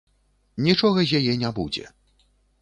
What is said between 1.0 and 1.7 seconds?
з яе не